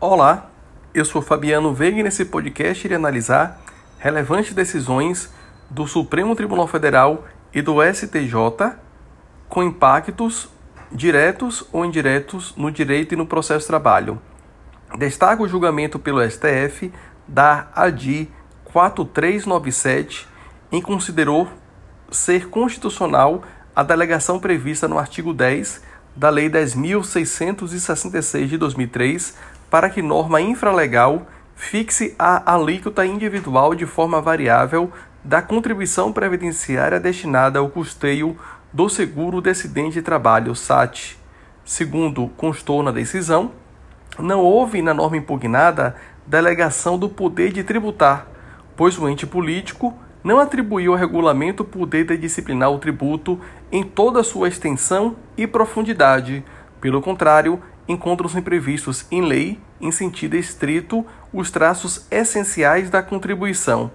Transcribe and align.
Olá, 0.00 0.48
eu 0.94 1.04
sou 1.04 1.20
Fabiano 1.20 1.74
Veiga 1.74 1.98
e 1.98 2.04
nesse 2.04 2.24
podcast 2.24 2.86
irei 2.86 2.94
analisar 2.94 3.60
relevantes 3.98 4.54
decisões 4.54 5.28
do 5.68 5.88
Supremo 5.88 6.36
Tribunal 6.36 6.68
Federal 6.68 7.26
e 7.52 7.60
do 7.60 7.82
STJ 7.82 8.76
com 9.48 9.64
impactos 9.64 10.48
diretos 10.92 11.66
ou 11.72 11.84
indiretos 11.84 12.54
no 12.56 12.70
direito 12.70 13.14
e 13.14 13.16
no 13.16 13.26
processo 13.26 13.62
de 13.62 13.66
trabalho. 13.66 14.22
Destaca 14.96 15.42
o 15.42 15.48
julgamento 15.48 15.98
pelo 15.98 16.22
STF 16.30 16.92
da 17.26 17.66
ADI 17.74 18.30
4397, 18.66 20.28
em 20.70 20.80
considerou 20.80 21.48
ser 22.08 22.48
constitucional 22.50 23.42
a 23.74 23.82
delegação 23.82 24.38
prevista 24.38 24.86
no 24.86 24.96
artigo 24.96 25.34
10 25.34 25.82
da 26.14 26.30
Lei 26.30 26.48
10.666 26.48 28.46
de 28.46 28.56
2003 28.56 29.57
para 29.70 29.90
que 29.90 30.02
norma 30.02 30.40
infralegal 30.40 31.26
fixe 31.54 32.14
a 32.18 32.54
alíquota 32.54 33.04
individual 33.04 33.74
de 33.74 33.84
forma 33.84 34.20
variável 34.20 34.90
da 35.24 35.42
contribuição 35.42 36.12
previdenciária 36.12 37.00
destinada 37.00 37.58
ao 37.58 37.68
custeio 37.68 38.36
do 38.72 38.88
seguro 38.88 39.40
de 39.40 39.50
acidente 39.50 39.94
de 39.94 40.02
trabalho 40.02 40.54
SAT. 40.54 41.16
Segundo 41.64 42.28
constou 42.36 42.82
na 42.82 42.90
decisão, 42.90 43.50
não 44.18 44.40
houve 44.40 44.80
na 44.80 44.94
norma 44.94 45.16
impugnada 45.16 45.96
delegação 46.26 46.98
do 46.98 47.08
poder 47.08 47.52
de 47.52 47.64
tributar, 47.64 48.26
pois 48.76 48.98
o 48.98 49.08
ente 49.08 49.26
político 49.26 49.94
não 50.22 50.38
atribuiu 50.38 50.92
ao 50.92 50.98
regulamento 50.98 51.62
o 51.62 51.66
poder 51.66 52.04
de 52.04 52.16
disciplinar 52.16 52.70
o 52.70 52.78
tributo 52.78 53.40
em 53.72 53.82
toda 53.82 54.20
a 54.20 54.24
sua 54.24 54.48
extensão 54.48 55.16
e 55.36 55.46
profundidade. 55.46 56.44
Pelo 56.80 57.00
contrário, 57.00 57.60
encontram-se 57.88 58.40
previstos 58.42 59.06
em 59.10 59.22
lei, 59.22 59.58
em 59.80 59.90
sentido 59.90 60.36
estrito, 60.36 61.04
os 61.32 61.50
traços 61.50 62.06
essenciais 62.10 62.90
da 62.90 63.02
contribuição. 63.02 63.90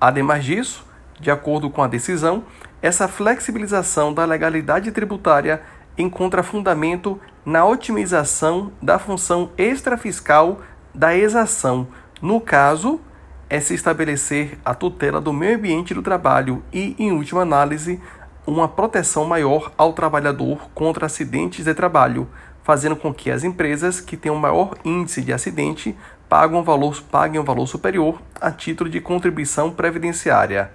Ademais 0.00 0.44
disso, 0.44 0.86
de 1.20 1.30
acordo 1.30 1.68
com 1.68 1.82
a 1.82 1.88
decisão, 1.88 2.44
essa 2.80 3.08
flexibilização 3.08 4.14
da 4.14 4.24
legalidade 4.24 4.90
tributária 4.92 5.62
encontra 5.98 6.42
fundamento 6.42 7.20
na 7.44 7.64
otimização 7.64 8.72
da 8.80 8.98
função 8.98 9.50
extrafiscal 9.58 10.60
da 10.94 11.16
exação. 11.16 11.88
No 12.20 12.40
caso, 12.40 13.00
é 13.48 13.60
se 13.60 13.74
estabelecer 13.74 14.58
a 14.64 14.74
tutela 14.74 15.20
do 15.20 15.32
meio 15.32 15.56
ambiente 15.56 15.92
do 15.92 16.02
trabalho 16.02 16.62
e, 16.72 16.96
em 16.98 17.12
última 17.12 17.42
análise, 17.42 18.00
uma 18.46 18.66
proteção 18.66 19.24
maior 19.24 19.72
ao 19.76 19.92
trabalhador 19.92 20.70
contra 20.74 21.06
acidentes 21.06 21.64
de 21.64 21.74
trabalho, 21.74 22.28
fazendo 22.62 22.96
com 22.96 23.12
que 23.12 23.30
as 23.30 23.44
empresas 23.44 24.00
que 24.00 24.16
têm 24.16 24.30
um 24.30 24.36
maior 24.36 24.74
índice 24.84 25.22
de 25.22 25.32
acidente 25.32 25.96
paguem 26.28 26.58
um 26.58 26.62
valor, 26.62 27.02
paguem 27.10 27.40
um 27.40 27.44
valor 27.44 27.66
superior 27.66 28.20
a 28.40 28.50
título 28.50 28.88
de 28.88 29.00
contribuição 29.00 29.70
previdenciária. 29.70 30.70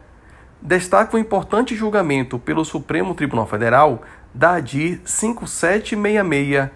Destaca 0.61 1.15
o 1.15 1.19
importante 1.19 1.75
julgamento 1.75 2.37
pelo 2.37 2.65
Supremo 2.65 3.15
Tribunal 3.15 3.47
Federal 3.47 4.01
da 4.33 4.55
ADI 4.55 5.01
5766, 5.05 6.69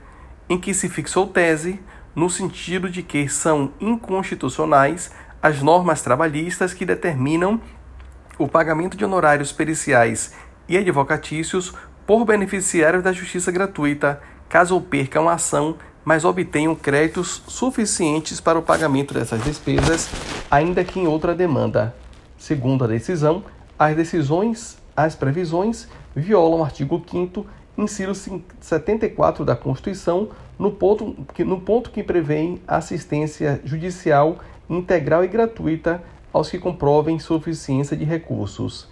em 0.50 0.58
que 0.58 0.74
se 0.74 0.90
fixou 0.90 1.28
tese 1.28 1.80
no 2.16 2.30
sentido 2.30 2.90
de 2.90 3.02
que 3.02 3.28
são 3.28 3.72
inconstitucionais 3.80 5.12
as 5.42 5.62
normas 5.62 6.02
trabalhistas 6.02 6.74
que 6.74 6.86
determinam 6.86 7.60
o 8.38 8.48
pagamento 8.48 8.98
de 8.98 9.06
honorários 9.06 9.52
periciais 9.52 10.34
e 10.68 10.78
advocatícios 10.78 11.74
por 12.12 12.26
beneficiários 12.26 13.02
da 13.02 13.14
justiça 13.14 13.54
gratuita, 13.54 14.22
caso 14.50 14.82
percam 14.82 15.30
a 15.30 15.36
ação, 15.36 15.78
mas 16.04 16.26
obtenham 16.26 16.76
créditos 16.76 17.42
suficientes 17.48 18.42
para 18.42 18.60
o 18.60 18.62
pagamento 18.62 19.14
dessas 19.14 19.42
despesas, 19.46 20.10
ainda 20.52 20.84
que 20.84 21.00
em 21.00 21.08
outra 21.08 21.34
demanda. 21.34 21.96
Segundo 22.38 22.84
a 22.84 22.88
decisão, 22.88 23.46
as 23.80 23.96
decisões, 23.96 24.78
as 24.94 25.16
previsões 25.16 25.88
violam 26.14 26.60
o 26.60 26.64
artigo 26.66 27.02
5 27.10 27.46
inciso 27.78 28.42
74 28.60 29.46
da 29.46 29.56
Constituição, 29.56 30.32
no 30.60 30.70
ponto 30.70 31.16
que, 31.34 31.46
no 31.46 31.62
ponto 31.62 31.92
que 31.92 32.04
prevê 32.04 32.60
assistência 32.68 33.62
judicial 33.64 34.40
integral 34.70 35.24
e 35.24 35.30
gratuita 35.30 36.04
aos 36.34 36.52
que 36.52 36.60
comprovem 36.60 37.20
suficiência 37.20 37.96
de 37.96 38.04
recursos. 38.04 38.90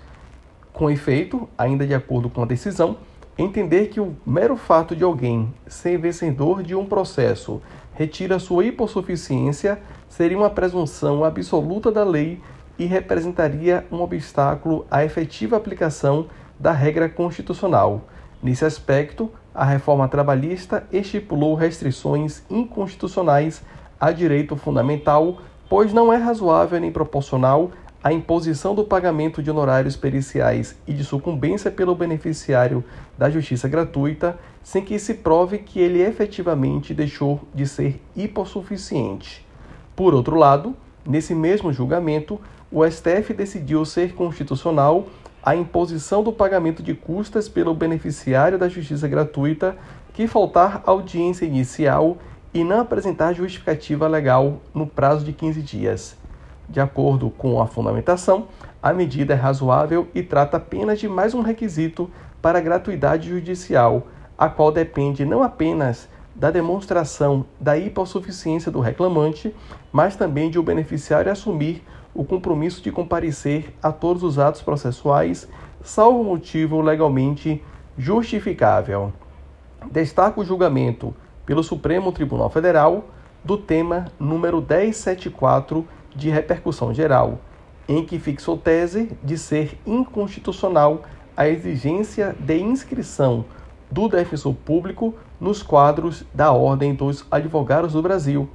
Com 0.71 0.89
efeito, 0.89 1.49
ainda 1.57 1.85
de 1.85 1.93
acordo 1.93 2.29
com 2.29 2.43
a 2.43 2.45
decisão, 2.45 2.95
entender 3.39 3.87
que 3.87 4.01
o 4.01 4.17
mero 4.25 4.57
fato 4.57 4.93
de 4.93 5.03
alguém 5.03 5.53
ser 5.65 5.97
vencedor 5.97 6.61
de 6.61 6.75
um 6.75 6.85
processo 6.85 7.61
retira 7.93 8.37
sua 8.37 8.65
hipossuficiência 8.65 9.79
seria 10.09 10.37
uma 10.37 10.49
presunção 10.49 11.23
absoluta 11.23 11.89
da 11.89 12.03
lei 12.03 12.41
e 12.77 12.85
representaria 12.85 13.85
um 13.89 14.01
obstáculo 14.01 14.85
à 14.91 15.05
efetiva 15.05 15.55
aplicação 15.55 16.27
da 16.59 16.73
regra 16.73 17.07
constitucional. 17.07 18.01
Nesse 18.43 18.65
aspecto, 18.65 19.31
a 19.55 19.63
reforma 19.63 20.07
trabalhista 20.09 20.85
estipulou 20.91 21.55
restrições 21.55 22.43
inconstitucionais 22.49 23.61
a 23.99 24.11
direito 24.11 24.55
fundamental, 24.57 25.39
pois 25.69 25.93
não 25.93 26.11
é 26.11 26.17
razoável 26.17 26.79
nem 26.79 26.91
proporcional 26.91 27.71
a 28.03 28.13
imposição 28.13 28.73
do 28.73 28.83
pagamento 28.83 29.43
de 29.43 29.51
honorários 29.51 29.95
periciais 29.95 30.75
e 30.87 30.93
de 30.93 31.03
sucumbência 31.03 31.69
pelo 31.69 31.93
beneficiário 31.93 32.83
da 33.17 33.29
justiça 33.29 33.67
gratuita, 33.67 34.39
sem 34.63 34.83
que 34.83 34.97
se 34.97 35.15
prove 35.15 35.57
que 35.57 35.79
ele 35.79 36.01
efetivamente 36.01 36.93
deixou 36.93 37.41
de 37.53 37.67
ser 37.67 38.01
hipossuficiente. 38.15 39.45
Por 39.95 40.13
outro 40.13 40.37
lado, 40.37 40.75
nesse 41.05 41.35
mesmo 41.35 41.73
julgamento, 41.73 42.39
o 42.71 42.89
STF 42.89 43.33
decidiu 43.33 43.83
ser 43.83 44.13
constitucional 44.13 45.07
a 45.43 45.55
imposição 45.55 46.23
do 46.23 46.31
pagamento 46.31 46.83
de 46.83 46.93
custas 46.93 47.49
pelo 47.49 47.73
beneficiário 47.73 48.57
da 48.57 48.69
justiça 48.69 49.07
gratuita 49.07 49.75
que 50.13 50.27
faltar 50.27 50.83
audiência 50.85 51.45
inicial 51.45 52.17
e 52.53 52.63
não 52.63 52.81
apresentar 52.81 53.33
justificativa 53.33 54.07
legal 54.07 54.61
no 54.73 54.85
prazo 54.85 55.23
de 55.23 55.33
15 55.33 55.61
dias. 55.61 56.18
De 56.69 56.79
acordo 56.79 57.31
com 57.31 57.59
a 57.59 57.65
fundamentação, 57.65 58.47
a 58.81 58.93
medida 58.93 59.33
é 59.33 59.35
razoável 59.35 60.07
e 60.13 60.21
trata 60.21 60.57
apenas 60.57 60.99
de 60.99 61.09
mais 61.09 61.33
um 61.33 61.41
requisito 61.41 62.09
para 62.39 62.59
a 62.59 62.61
gratuidade 62.61 63.27
judicial, 63.27 64.07
a 64.37 64.47
qual 64.47 64.71
depende 64.71 65.25
não 65.25 65.41
apenas 65.41 66.07
da 66.35 66.51
demonstração 66.51 67.43
da 67.59 67.75
hipossuficiência 67.75 68.71
do 68.71 68.79
reclamante, 68.79 69.53
mas 69.91 70.15
também 70.15 70.51
de 70.51 70.59
o 70.59 70.63
beneficiário 70.63 71.31
assumir 71.31 71.83
o 72.13 72.23
compromisso 72.23 72.81
de 72.83 72.91
comparecer 72.91 73.73
a 73.81 73.91
todos 73.91 74.21
os 74.21 74.37
atos 74.37 74.61
processuais, 74.61 75.49
salvo 75.83 76.23
motivo 76.23 76.81
legalmente 76.81 77.63
justificável. 77.97 79.11
Destaca 79.91 80.39
o 80.39 80.45
julgamento 80.45 81.15
pelo 81.45 81.63
Supremo 81.63 82.11
Tribunal 82.11 82.49
Federal 82.49 83.05
do 83.43 83.57
tema 83.57 84.05
número 84.19 84.57
1074 84.57 85.85
de 86.15 86.29
repercussão 86.29 86.93
geral, 86.93 87.39
em 87.87 88.05
que 88.05 88.19
fixou 88.19 88.57
tese 88.57 89.11
de 89.23 89.37
ser 89.37 89.79
inconstitucional 89.85 91.03
a 91.35 91.47
exigência 91.47 92.35
de 92.39 92.59
inscrição 92.59 93.45
do 93.89 94.07
defensor 94.07 94.53
público 94.53 95.15
nos 95.39 95.63
quadros 95.63 96.23
da 96.33 96.51
Ordem 96.51 96.93
dos 96.93 97.25
Advogados 97.31 97.93
do 97.93 98.01
Brasil. 98.01 98.49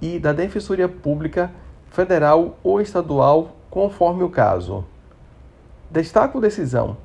e 0.00 0.18
da 0.18 0.32
Defensoria 0.32 0.88
Pública 0.88 1.50
Federal 1.90 2.58
ou 2.62 2.80
Estadual, 2.80 3.56
conforme 3.70 4.22
o 4.22 4.28
caso. 4.28 4.84
Destaco 5.90 6.40
decisão 6.40 6.96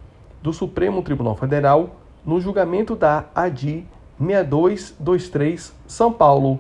do 0.42 0.52
Supremo 0.52 1.02
Tribunal 1.02 1.36
Federal 1.36 1.96
no 2.26 2.40
julgamento 2.40 2.96
da 2.96 3.26
ADI 3.34 3.88
6223 4.20 5.74
São 5.88 6.12
Paulo, 6.12 6.60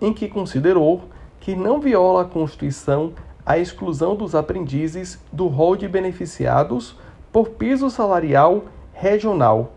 em 0.00 0.12
que 0.12 0.28
considerou 0.28 1.02
que 1.40 1.54
não 1.54 1.80
viola 1.80 2.22
a 2.22 2.24
Constituição 2.24 3.12
a 3.48 3.56
exclusão 3.56 4.14
dos 4.14 4.34
aprendizes 4.34 5.18
do 5.32 5.46
rol 5.46 5.74
de 5.74 5.88
beneficiados 5.88 6.94
por 7.32 7.48
piso 7.50 7.88
salarial 7.88 8.64
regional. 8.92 9.72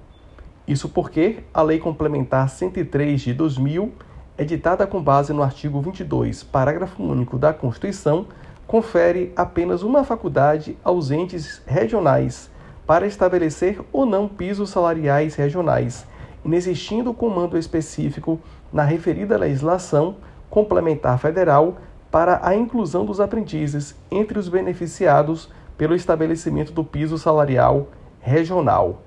Isso 0.68 0.90
porque 0.90 1.44
a 1.54 1.62
Lei 1.62 1.80
Complementar 1.80 2.50
103 2.50 3.22
de 3.22 3.34
2000, 3.34 3.94
editada 4.38 4.88
com 4.88 5.02
base 5.02 5.34
no 5.34 5.44
artigo 5.44 5.82
22, 5.82 6.44
parágrafo 6.44 7.04
único 7.04 7.38
da 7.38 7.54
Constituição, 7.54 8.26
confere 8.66 9.34
apenas 9.36 9.84
uma 9.84 10.04
faculdade 10.04 10.78
aos 10.84 11.12
entes 11.12 11.62
regionais 11.66 12.50
para 12.88 13.06
estabelecer 13.06 13.80
ou 13.92 14.06
não 14.06 14.28
pisos 14.28 14.70
salariais 14.70 15.36
regionais, 15.36 16.06
inexistindo 16.44 17.14
comando 17.14 17.58
específico 17.58 18.40
na 18.72 18.84
referida 18.84 19.38
legislação 19.38 20.16
complementar 20.50 21.18
federal 21.20 21.78
para 22.10 22.40
a 22.44 22.56
inclusão 22.56 23.06
dos 23.06 23.20
aprendizes 23.20 23.96
entre 24.10 24.38
os 24.38 24.50
beneficiados 24.50 25.50
pelo 25.78 25.96
estabelecimento 25.96 26.72
do 26.72 26.84
piso 26.84 27.18
salarial 27.18 27.88
regional. 28.20 29.02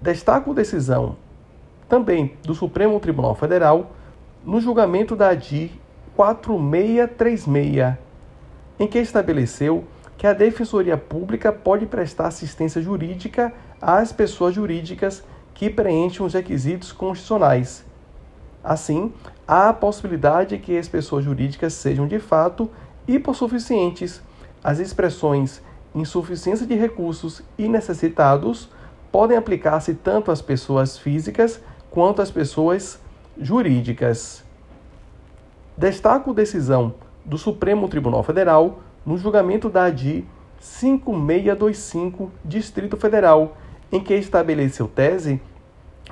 Destaco 0.00 0.52
decisão 0.52 1.16
também 1.88 2.36
do 2.42 2.54
Supremo 2.54 2.98
Tribunal 3.00 3.34
Federal 3.34 3.92
no 4.44 4.60
julgamento 4.60 5.14
da 5.14 5.30
ADI 5.30 5.72
4636, 6.16 7.96
em 8.78 8.86
que 8.86 8.98
estabeleceu 8.98 9.84
que 10.18 10.26
a 10.26 10.32
Defensoria 10.32 10.96
Pública 10.96 11.52
pode 11.52 11.86
prestar 11.86 12.28
assistência 12.28 12.80
jurídica 12.80 13.52
às 13.80 14.12
pessoas 14.12 14.54
jurídicas 14.54 15.24
que 15.54 15.68
preenchem 15.70 16.24
os 16.24 16.34
requisitos 16.34 16.92
constitucionais. 16.92 17.84
Assim, 18.62 19.12
há 19.46 19.70
a 19.70 19.74
possibilidade 19.74 20.56
de 20.56 20.62
que 20.62 20.78
as 20.78 20.88
pessoas 20.88 21.24
jurídicas 21.24 21.74
sejam 21.74 22.06
de 22.06 22.18
fato 22.18 22.70
hipossuficientes. 23.06 24.22
As 24.62 24.78
expressões 24.78 25.60
insuficiência 25.94 26.66
de 26.66 26.74
recursos 26.74 27.42
e 27.58 27.68
necessitados 27.68 28.70
podem 29.10 29.36
aplicar-se 29.36 29.94
tanto 29.94 30.30
às 30.30 30.40
pessoas 30.40 30.96
físicas 30.96 31.60
quanto 31.90 32.22
às 32.22 32.30
pessoas 32.30 32.98
jurídicas. 33.40 34.44
Destaco 35.76 36.34
decisão 36.34 36.94
do 37.24 37.38
Supremo 37.38 37.88
Tribunal 37.88 38.22
Federal 38.22 38.80
no 39.04 39.16
julgamento 39.16 39.68
da 39.68 39.84
ADI 39.84 40.24
5625, 40.60 42.30
Distrito 42.44 42.96
Federal, 42.96 43.56
em 43.90 44.00
que 44.00 44.14
estabeleceu 44.14 44.86
tese 44.86 45.40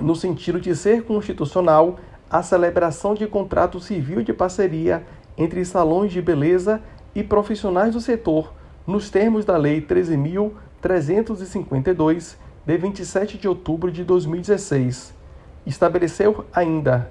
no 0.01 0.17
sentido 0.17 0.61
de 0.61 0.75
ser 0.75 1.05
constitucional 1.05 2.01
a 2.29 2.43
celebração 2.43 3.15
de 3.15 3.27
contrato 3.27 3.79
civil 3.81 4.23
de 4.23 4.33
parceria 4.33 5.05
entre 5.37 5.63
salões 5.65 6.13
de 6.13 6.23
beleza 6.23 6.81
e 7.15 7.23
profissionais 7.23 7.93
do 7.93 8.01
setor, 8.01 8.53
nos 8.87 9.11
termos 9.11 9.45
da 9.45 9.57
Lei 9.57 9.83
13.352, 9.83 12.37
de 12.67 12.77
27 12.77 13.39
de 13.39 13.49
outubro 13.49 13.91
de 13.91 14.05
2016. 14.05 15.19
Estabeleceu 15.67 16.45
ainda 16.53 17.11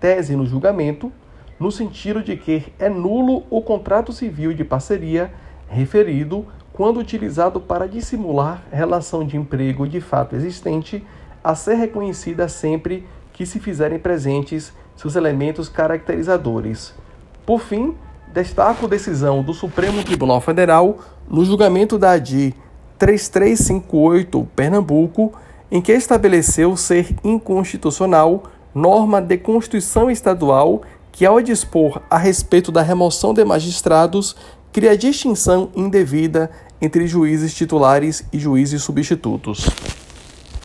tese 0.00 0.34
no 0.34 0.46
julgamento, 0.46 1.12
no 1.58 1.70
sentido 1.70 2.22
de 2.22 2.36
que 2.36 2.72
é 2.78 2.88
nulo 2.88 3.44
o 3.50 3.60
contrato 3.62 4.12
civil 4.12 4.54
de 4.54 4.64
parceria 4.64 5.32
referido 5.68 6.46
quando 6.72 6.98
utilizado 6.98 7.60
para 7.60 7.86
dissimular 7.86 8.62
relação 8.72 9.26
de 9.26 9.36
emprego 9.36 9.86
de 9.86 10.00
fato 10.00 10.34
existente, 10.34 11.04
a 11.44 11.54
ser 11.54 11.74
reconhecida 11.74 12.48
sempre 12.48 13.06
que 13.32 13.44
se 13.44 13.60
fizerem 13.60 13.98
presentes 13.98 14.72
seus 14.96 15.16
elementos 15.16 15.68
caracterizadores. 15.68 16.94
Por 17.44 17.60
fim, 17.60 17.94
destaco 18.32 18.88
decisão 18.88 19.42
do 19.42 19.52
Supremo 19.52 20.02
Tribunal 20.04 20.40
Federal 20.40 20.98
no 21.28 21.44
julgamento 21.44 21.98
da 21.98 22.12
ADI 22.12 22.54
3358 22.98 24.48
Pernambuco, 24.54 25.32
em 25.70 25.80
que 25.80 25.92
estabeleceu 25.92 26.76
ser 26.76 27.14
inconstitucional 27.22 28.44
norma 28.74 29.20
de 29.20 29.36
Constituição 29.38 30.10
Estadual 30.10 30.82
que, 31.12 31.26
ao 31.26 31.40
dispor 31.40 32.00
a 32.08 32.18
respeito 32.18 32.72
da 32.72 32.82
remoção 32.82 33.34
de 33.34 33.44
magistrados, 33.44 34.36
cria 34.72 34.96
distinção 34.96 35.70
indevida 35.74 36.50
entre 36.80 37.06
juízes 37.06 37.54
titulares 37.54 38.24
e 38.32 38.38
juízes 38.38 38.82
substitutos. 38.82 39.68